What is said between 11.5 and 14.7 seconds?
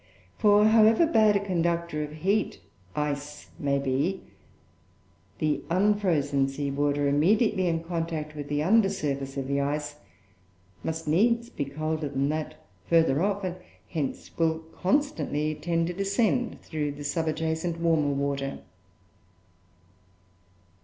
be colder than that further off; and hence will